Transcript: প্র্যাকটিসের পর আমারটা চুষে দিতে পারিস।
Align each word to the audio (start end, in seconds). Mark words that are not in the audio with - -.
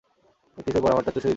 প্র্যাকটিসের 0.53 0.81
পর 0.83 0.91
আমারটা 0.93 1.11
চুষে 1.11 1.17
দিতে 1.17 1.19
পারিস। 1.21 1.29